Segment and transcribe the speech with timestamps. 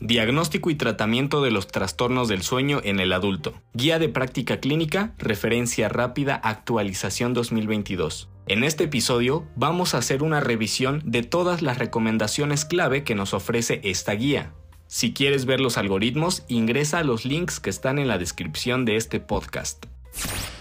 [0.00, 3.52] Diagnóstico y tratamiento de los trastornos del sueño en el adulto.
[3.74, 8.30] Guía de práctica clínica, referencia rápida, actualización 2022.
[8.46, 13.34] En este episodio vamos a hacer una revisión de todas las recomendaciones clave que nos
[13.34, 14.54] ofrece esta guía.
[14.86, 18.96] Si quieres ver los algoritmos, ingresa a los links que están en la descripción de
[18.96, 19.84] este podcast.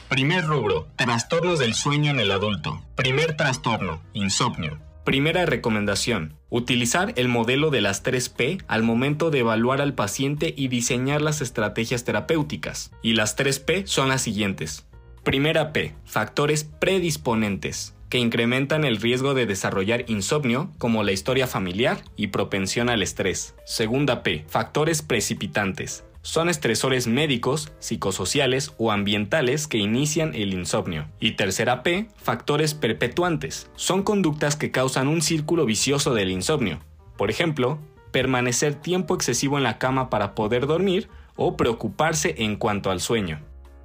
[0.09, 2.83] Primer rubro, trastornos del sueño en el adulto.
[2.95, 4.88] Primer trastorno, insomnio.
[5.09, 6.35] Primera recomendación.
[6.51, 11.41] Utilizar el modelo de las 3P al momento de evaluar al paciente y diseñar las
[11.41, 12.91] estrategias terapéuticas.
[13.01, 14.85] Y las 3P son las siguientes.
[15.23, 15.95] Primera P.
[16.05, 22.87] Factores predisponentes que incrementan el riesgo de desarrollar insomnio, como la historia familiar y propensión
[22.87, 23.55] al estrés.
[23.65, 24.45] Segunda P.
[24.47, 31.07] Factores precipitantes, son estresores médicos, psicosociales o ambientales que inician el insomnio.
[31.19, 33.71] Y tercera P, factores perpetuantes.
[33.75, 36.81] Son conductas que causan un círculo vicioso del insomnio.
[37.17, 37.79] Por ejemplo,
[38.11, 43.39] permanecer tiempo excesivo en la cama para poder dormir o preocuparse en cuanto al sueño.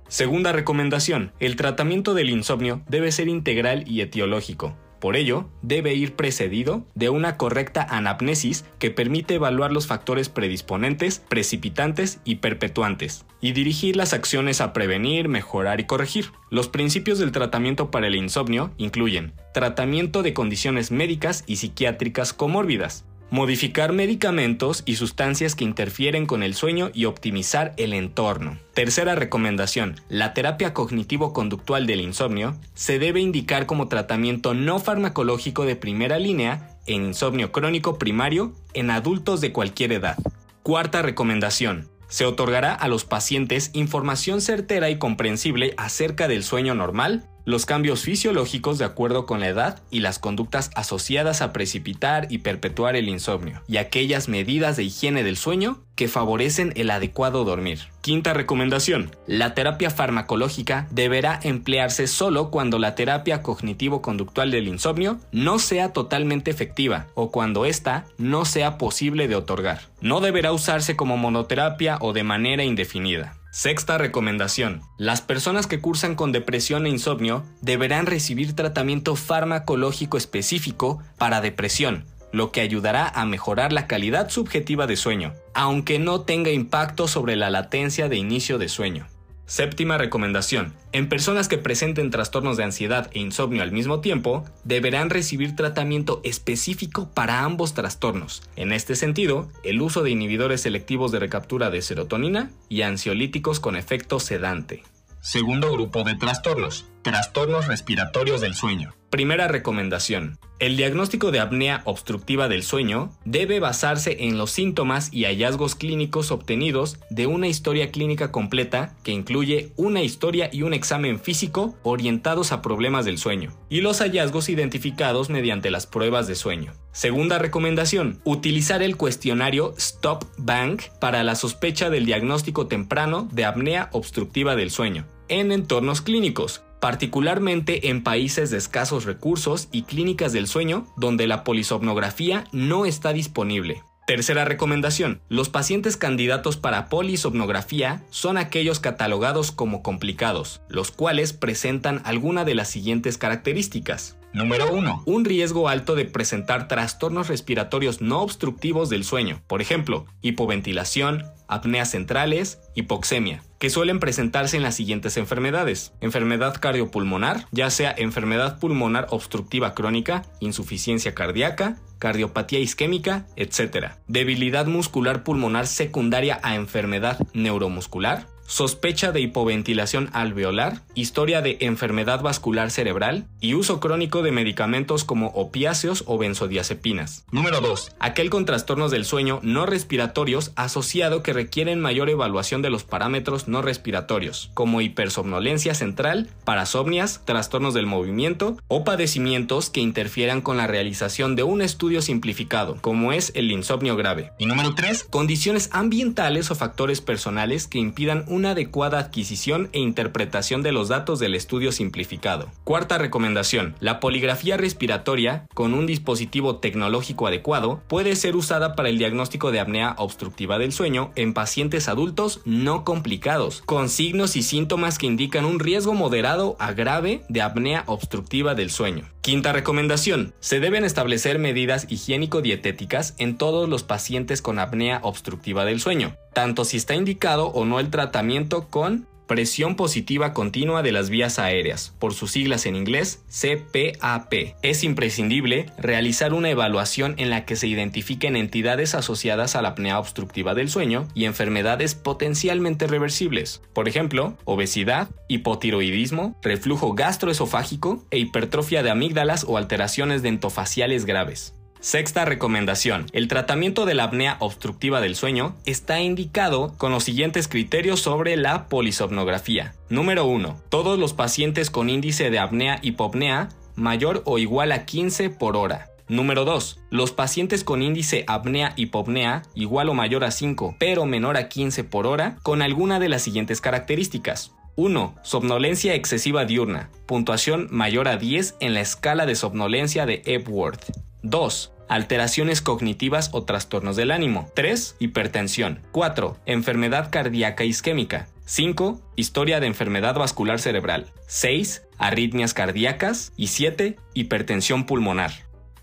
[0.08, 4.76] Segunda recomendación, el tratamiento del insomnio debe ser integral y etiológico.
[5.04, 11.18] Por ello, debe ir precedido de una correcta anapnesis que permite evaluar los factores predisponentes,
[11.28, 16.30] precipitantes y perpetuantes, y dirigir las acciones a prevenir, mejorar y corregir.
[16.48, 23.04] Los principios del tratamiento para el insomnio incluyen tratamiento de condiciones médicas y psiquiátricas comórbidas,
[23.30, 28.58] modificar medicamentos y sustancias que interfieren con el sueño y optimizar el entorno.
[28.74, 35.76] Tercera recomendación, la terapia cognitivo-conductual del insomnio se debe indicar como tratamiento no farmacológico de
[35.76, 40.16] primera línea en insomnio crónico primario en adultos de cualquier edad.
[40.62, 47.28] Cuarta recomendación, se otorgará a los pacientes información certera y comprensible acerca del sueño normal,
[47.44, 52.38] los cambios fisiológicos de acuerdo con la edad y las conductas asociadas a precipitar y
[52.38, 57.80] perpetuar el insomnio, y aquellas medidas de higiene del sueño que favorecen el adecuado dormir.
[58.00, 59.14] Quinta recomendación.
[59.26, 66.50] La terapia farmacológica deberá emplearse solo cuando la terapia cognitivo-conductual del insomnio no sea totalmente
[66.50, 69.82] efectiva o cuando ésta no sea posible de otorgar.
[70.00, 73.36] No deberá usarse como monoterapia o de manera indefinida.
[73.54, 74.82] Sexta recomendación.
[74.98, 82.04] Las personas que cursan con depresión e insomnio deberán recibir tratamiento farmacológico específico para depresión,
[82.32, 87.36] lo que ayudará a mejorar la calidad subjetiva de sueño, aunque no tenga impacto sobre
[87.36, 89.06] la latencia de inicio de sueño.
[89.46, 90.72] Séptima recomendación.
[90.92, 96.22] En personas que presenten trastornos de ansiedad e insomnio al mismo tiempo, deberán recibir tratamiento
[96.24, 98.42] específico para ambos trastornos.
[98.56, 103.76] En este sentido, el uso de inhibidores selectivos de recaptura de serotonina y ansiolíticos con
[103.76, 104.82] efecto sedante.
[105.20, 106.86] Segundo grupo de trastornos.
[107.04, 108.94] Trastornos respiratorios del sueño.
[109.10, 110.38] Primera recomendación.
[110.58, 116.30] El diagnóstico de apnea obstructiva del sueño debe basarse en los síntomas y hallazgos clínicos
[116.30, 122.52] obtenidos de una historia clínica completa que incluye una historia y un examen físico orientados
[122.52, 126.72] a problemas del sueño, y los hallazgos identificados mediante las pruebas de sueño.
[126.92, 133.90] Segunda recomendación, utilizar el cuestionario Stop Bank para la sospecha del diagnóstico temprano de apnea
[133.92, 140.46] obstructiva del sueño en entornos clínicos, particularmente en países de escasos recursos y clínicas del
[140.46, 143.82] sueño donde la polisomnografía no está disponible.
[144.06, 145.22] Tercera recomendación.
[145.30, 152.54] Los pacientes candidatos para polisomnografía son aquellos catalogados como complicados, los cuales presentan alguna de
[152.54, 154.18] las siguientes características.
[154.34, 155.04] Número 1.
[155.06, 161.92] Un riesgo alto de presentar trastornos respiratorios no obstructivos del sueño, por ejemplo, hipoventilación, apneas
[161.92, 165.92] centrales, hipoxemia, que suelen presentarse en las siguientes enfermedades.
[166.00, 173.92] Enfermedad cardiopulmonar, ya sea enfermedad pulmonar obstructiva crónica, insuficiencia cardíaca, cardiopatía isquémica, etc.
[174.08, 182.70] Debilidad muscular pulmonar secundaria a enfermedad neuromuscular, sospecha de hipoventilación alveolar, historia de enfermedad vascular
[182.70, 187.24] cerebral y uso crónico de medicamentos como opiáceos o benzodiazepinas.
[187.30, 187.92] Número 2.
[187.98, 193.48] Aquel con trastornos del sueño no respiratorios asociado que requieren mayor evaluación de los parámetros
[193.48, 200.66] no respiratorios, como hipersomnolencia central, parasomnias, trastornos del movimiento o padecimientos que interfieran con la
[200.66, 204.32] realización de un estudio simplificado, como es el insomnio grave.
[204.38, 205.04] Y número 3.
[205.10, 211.20] Condiciones ambientales o factores personales que impidan una adecuada adquisición e interpretación de los datos
[211.20, 212.50] del estudio simplificado.
[212.64, 213.76] Cuarta recomendación.
[213.80, 219.60] La poligrafía respiratoria, con un dispositivo tecnológico adecuado, puede ser usada para el diagnóstico de
[219.60, 225.44] apnea obstructiva del sueño en pacientes adultos no complicados, con signos y síntomas que indican
[225.44, 229.13] un riesgo moderado a grave de apnea obstructiva del sueño.
[229.24, 230.34] Quinta recomendación.
[230.40, 236.66] Se deben establecer medidas higiénico-dietéticas en todos los pacientes con apnea obstructiva del sueño, tanto
[236.66, 241.94] si está indicado o no el tratamiento con Presión positiva continua de las vías aéreas,
[241.98, 244.54] por sus siglas en inglés CPAP.
[244.60, 249.98] Es imprescindible realizar una evaluación en la que se identifiquen entidades asociadas a la apnea
[249.98, 258.82] obstructiva del sueño y enfermedades potencialmente reversibles, por ejemplo, obesidad, hipotiroidismo, reflujo gastroesofágico e hipertrofia
[258.82, 261.54] de amígdalas o alteraciones dentofaciales graves.
[261.84, 263.08] Sexta recomendación.
[263.12, 268.38] El tratamiento de la apnea obstructiva del sueño está indicado con los siguientes criterios sobre
[268.38, 269.74] la polisomnografía.
[269.90, 270.62] Número 1.
[270.70, 275.90] Todos los pacientes con índice de apnea-hipopnea mayor o igual a 15 por hora.
[276.08, 276.80] Número 2.
[276.88, 282.06] Los pacientes con índice apnea-hipopnea igual o mayor a 5 pero menor a 15 por
[282.06, 284.52] hora con alguna de las siguientes características.
[284.76, 285.16] 1.
[285.22, 286.88] Somnolencia excesiva diurna.
[287.04, 291.03] Puntuación mayor a 10 en la escala de somnolencia de Epworth.
[291.24, 294.50] 2 alteraciones cognitivas o trastornos del ánimo.
[294.54, 294.96] 3.
[294.98, 295.80] Hipertensión.
[295.92, 296.38] 4.
[296.46, 298.28] Enfermedad cardíaca isquémica.
[298.46, 299.00] 5.
[299.16, 301.12] Historia de enfermedad vascular cerebral.
[301.26, 301.82] 6.
[301.98, 303.32] Arritmias cardíacas.
[303.36, 303.96] Y 7.
[304.14, 305.32] Hipertensión pulmonar.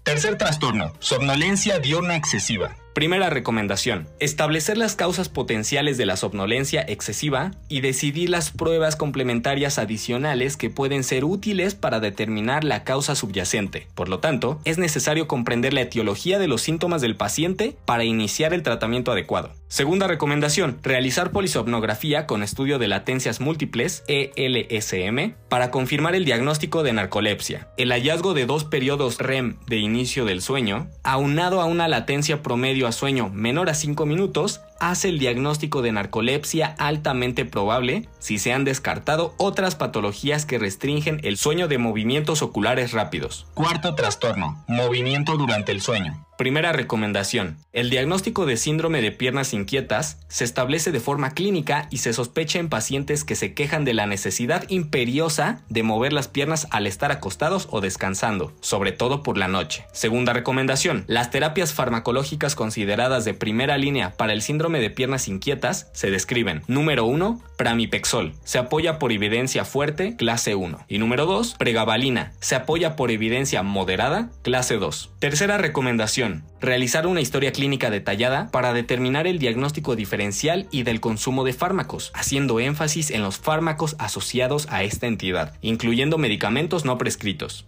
[0.04, 2.76] Tercer trastorno, somnolencia diurna excesiva.
[2.94, 9.80] Primera recomendación, establecer las causas potenciales de la somnolencia excesiva y decidir las pruebas complementarias
[9.80, 13.88] adicionales que pueden ser útiles para determinar la causa subyacente.
[13.96, 18.54] Por lo tanto, es necesario comprender la etiología de los síntomas del paciente para iniciar
[18.54, 19.54] el tratamiento adecuado.
[19.70, 26.92] Segunda recomendación, realizar polisomnografía con estudio de latencias múltiples, ELSM, para confirmar el diagnóstico de
[26.92, 27.70] narcolepsia.
[27.78, 32.82] El hallazgo de dos periodos REM de inicio del sueño, aunado a una latencia promedio
[32.92, 38.66] sueño menor a 5 minutos hace el diagnóstico de narcolepsia altamente probable si se han
[38.66, 43.46] descartado otras patologías que restringen el sueño de movimientos oculares rápidos.
[43.54, 46.26] Cuarto trastorno, movimiento durante el sueño.
[46.42, 47.58] Primera recomendación.
[47.72, 52.58] El diagnóstico de síndrome de piernas inquietas se establece de forma clínica y se sospecha
[52.58, 57.12] en pacientes que se quejan de la necesidad imperiosa de mover las piernas al estar
[57.12, 59.86] acostados o descansando, sobre todo por la noche.
[59.92, 61.04] Segunda recomendación.
[61.06, 66.62] Las terapias farmacológicas consideradas de primera línea para el síndrome de piernas inquietas se describen.
[66.68, 68.34] Número 1, pramipexol.
[68.44, 70.86] Se apoya por evidencia fuerte, clase 1.
[70.88, 72.34] Y número 2, pregabalina.
[72.40, 75.12] Se apoya por evidencia moderada, clase 2.
[75.20, 76.44] Tercera recomendación.
[76.60, 82.12] Realizar una historia clínica detallada para determinar el diagnóstico diferencial y del consumo de fármacos,
[82.14, 87.66] haciendo énfasis en los fármacos asociados a esta entidad, incluyendo medicamentos no prescritos.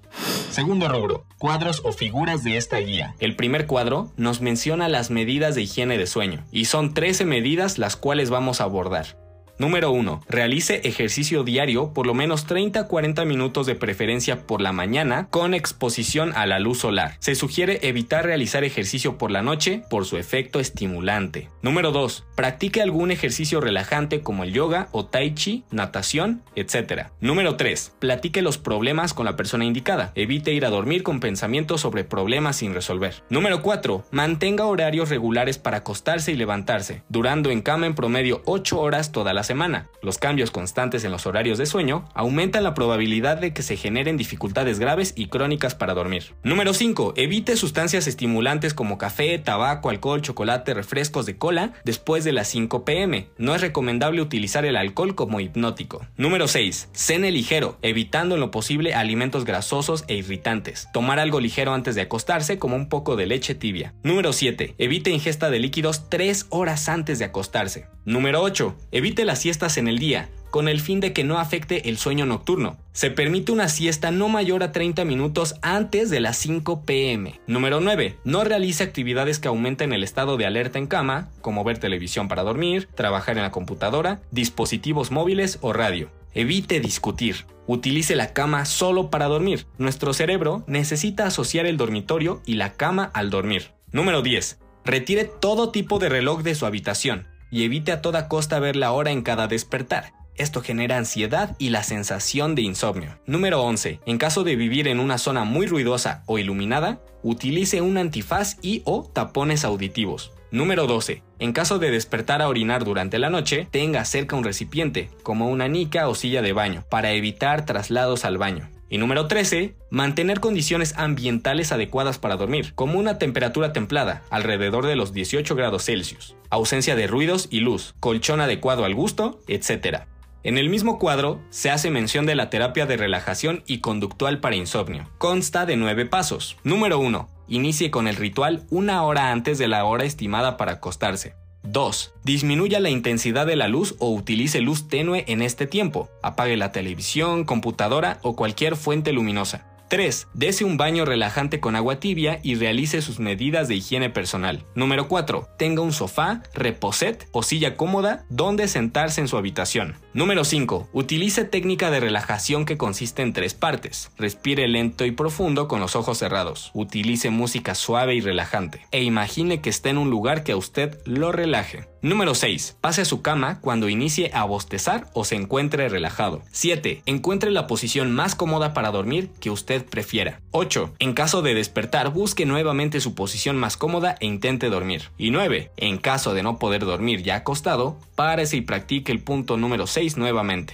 [0.51, 3.15] Segundo rubro, cuadros o figuras de esta guía.
[3.19, 7.77] El primer cuadro nos menciona las medidas de higiene de sueño, y son 13 medidas
[7.77, 9.22] las cuales vamos a abordar.
[9.63, 10.23] Número 1.
[10.27, 16.33] Realice ejercicio diario por lo menos 30-40 minutos de preferencia por la mañana con exposición
[16.35, 17.15] a la luz solar.
[17.19, 21.49] Se sugiere evitar realizar ejercicio por la noche por su efecto estimulante.
[21.61, 22.25] Número 2.
[22.35, 27.11] Practique algún ejercicio relajante como el yoga o tai chi, natación, etc.
[27.21, 27.93] Número 3.
[27.99, 30.11] Platique los problemas con la persona indicada.
[30.15, 33.23] Evite ir a dormir con pensamientos sobre problemas sin resolver.
[33.29, 34.03] Número 4.
[34.11, 39.31] Mantenga horarios regulares para acostarse y levantarse, durando en cama en promedio 8 horas toda
[39.31, 39.52] la semana.
[40.01, 44.17] Los cambios constantes en los horarios de sueño aumentan la probabilidad de que se generen
[44.17, 46.33] dificultades graves y crónicas para dormir.
[46.43, 47.13] Número 5.
[47.17, 52.83] Evite sustancias estimulantes como café, tabaco, alcohol, chocolate, refrescos de cola después de las 5
[52.83, 53.27] pm.
[53.37, 56.05] No es recomendable utilizar el alcohol como hipnótico.
[56.17, 56.89] Número 6.
[56.93, 60.87] Cene ligero, evitando en lo posible alimentos grasosos e irritantes.
[60.93, 63.93] Tomar algo ligero antes de acostarse como un poco de leche tibia.
[64.03, 64.75] Número 7.
[64.79, 67.87] Evite ingesta de líquidos 3 horas antes de acostarse.
[68.05, 68.75] Número 8.
[68.91, 72.25] Evite las siestas en el día, con el fin de que no afecte el sueño
[72.25, 72.75] nocturno.
[72.91, 77.39] Se permite una siesta no mayor a 30 minutos antes de las 5 pm.
[77.47, 78.17] Número 9.
[78.25, 82.43] No realice actividades que aumenten el estado de alerta en cama, como ver televisión para
[82.43, 86.11] dormir, trabajar en la computadora, dispositivos móviles o radio.
[86.33, 87.45] Evite discutir.
[87.67, 89.65] Utilice la cama solo para dormir.
[89.77, 93.71] Nuestro cerebro necesita asociar el dormitorio y la cama al dormir.
[93.93, 94.59] Número 10.
[94.83, 98.91] Retire todo tipo de reloj de su habitación y evite a toda costa ver la
[98.91, 100.11] hora en cada despertar.
[100.35, 103.19] Esto genera ansiedad y la sensación de insomnio.
[103.27, 103.99] Número 11.
[104.07, 108.81] En caso de vivir en una zona muy ruidosa o iluminada, utilice un antifaz y
[108.85, 110.31] o tapones auditivos.
[110.49, 111.21] Número 12.
[111.37, 115.67] En caso de despertar a orinar durante la noche, tenga cerca un recipiente, como una
[115.67, 118.69] nica o silla de baño, para evitar traslados al baño.
[118.93, 124.95] Y número 13, mantener condiciones ambientales adecuadas para dormir, como una temperatura templada, alrededor de
[124.95, 130.01] los 18 grados Celsius, ausencia de ruidos y luz, colchón adecuado al gusto, etc.
[130.43, 134.57] En el mismo cuadro se hace mención de la terapia de relajación y conductual para
[134.57, 135.09] insomnio.
[135.17, 136.57] Consta de nueve pasos.
[136.63, 137.27] Número 1.
[137.47, 141.33] Inicie con el ritual una hora antes de la hora estimada para acostarse.
[141.63, 142.13] 2.
[142.23, 146.09] Disminuya la intensidad de la luz o utilice luz tenue en este tiempo.
[146.21, 149.65] Apague la televisión, computadora o cualquier fuente luminosa.
[149.89, 150.27] 3.
[150.33, 154.65] Dese un baño relajante con agua tibia y realice sus medidas de higiene personal.
[154.73, 155.49] Número 4.
[155.57, 159.95] Tenga un sofá, reposet o silla cómoda donde sentarse en su habitación.
[160.15, 160.89] Número 5.
[160.93, 164.11] Utilice técnica de relajación que consiste en tres partes.
[164.15, 166.69] Respire lento y profundo con los ojos cerrados.
[166.75, 168.85] Utilice música suave y relajante.
[168.91, 171.87] E imagine que está en un lugar que a usted lo relaje.
[172.03, 172.77] Número 6.
[172.81, 176.41] Pase a su cama cuando inicie a bostezar o se encuentre relajado.
[176.51, 177.01] 7.
[177.05, 180.41] Encuentre la posición más cómoda para dormir que usted prefiera.
[180.51, 180.95] 8.
[180.99, 185.11] En caso de despertar, busque nuevamente su posición más cómoda e intente dormir.
[185.17, 185.71] Y 9.
[185.77, 190.17] En caso de no poder dormir ya acostado, párese y practique el punto número 6
[190.17, 190.73] nuevamente.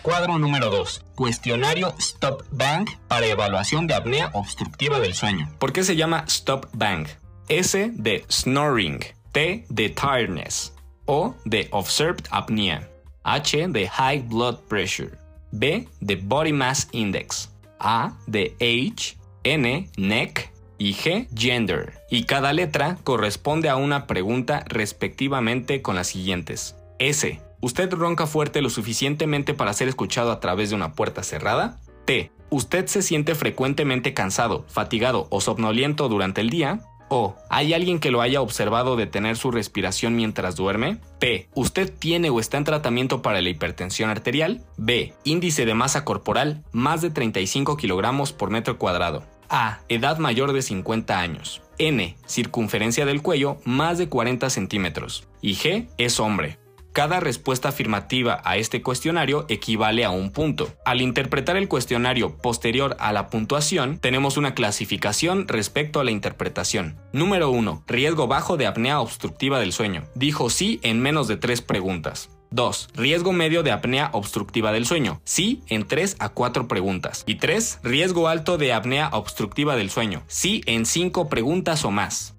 [0.00, 1.04] Cuadro número 2.
[1.14, 5.50] Cuestionario Stop Bang para evaluación de apnea obstructiva del sueño.
[5.58, 7.06] ¿Por qué se llama Stop Bang?
[7.48, 9.00] S de snoring.
[9.32, 10.72] T de tiredness,
[11.04, 12.88] O de observed apnea,
[13.24, 15.10] H de high blood pressure,
[15.52, 21.92] B de body mass index, A de age, N neck y G gender.
[22.10, 26.74] Y cada letra corresponde a una pregunta respectivamente con las siguientes.
[26.98, 27.38] S.
[27.66, 31.80] ¿Usted ronca fuerte lo suficientemente para ser escuchado a través de una puerta cerrada?
[32.04, 32.30] T.
[32.48, 36.78] ¿Usted se siente frecuentemente cansado, fatigado o somnoliento durante el día?
[37.08, 37.34] O.
[37.50, 40.98] ¿Hay alguien que lo haya observado detener su respiración mientras duerme?
[41.18, 41.48] P.
[41.56, 44.62] ¿Usted tiene o está en tratamiento para la hipertensión arterial?
[44.76, 45.14] B.
[45.24, 49.24] Índice de masa corporal más de 35 kilogramos por metro cuadrado.
[49.48, 49.80] A.
[49.88, 51.62] Edad mayor de 50 años.
[51.78, 52.16] N.
[52.26, 55.26] Circunferencia del cuello más de 40 centímetros.
[55.42, 55.88] Y G.
[55.98, 56.60] Es hombre.
[56.96, 60.72] Cada respuesta afirmativa a este cuestionario equivale a un punto.
[60.86, 66.96] Al interpretar el cuestionario posterior a la puntuación, tenemos una clasificación respecto a la interpretación.
[67.12, 67.84] Número 1.
[67.86, 70.04] Riesgo bajo de apnea obstructiva del sueño.
[70.14, 72.30] Dijo sí en menos de tres preguntas.
[72.50, 72.88] 2.
[72.94, 75.20] Riesgo medio de apnea obstructiva del sueño.
[75.24, 77.24] Sí en 3 a 4 preguntas.
[77.26, 77.80] Y 3.
[77.82, 80.22] Riesgo alto de apnea obstructiva del sueño.
[80.28, 82.36] Sí en 5 preguntas o más.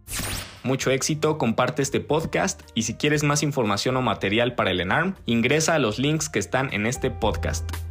[0.67, 5.15] Mucho éxito, comparte este podcast y si quieres más información o material para el ENARM,
[5.25, 7.86] ingresa a los links que están en este podcast.